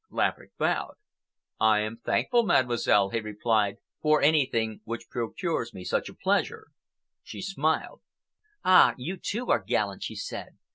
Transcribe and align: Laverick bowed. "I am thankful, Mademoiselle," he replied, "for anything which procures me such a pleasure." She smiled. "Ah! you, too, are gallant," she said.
Laverick 0.09 0.57
bowed. 0.57 0.95
"I 1.59 1.81
am 1.81 1.97
thankful, 1.97 2.41
Mademoiselle," 2.43 3.11
he 3.11 3.19
replied, 3.19 3.75
"for 4.01 4.19
anything 4.19 4.81
which 4.83 5.07
procures 5.11 5.75
me 5.75 5.83
such 5.83 6.09
a 6.09 6.15
pleasure." 6.15 6.69
She 7.21 7.43
smiled. 7.43 8.01
"Ah! 8.65 8.95
you, 8.97 9.15
too, 9.17 9.51
are 9.51 9.61
gallant," 9.63 10.01
she 10.01 10.15
said. 10.15 10.57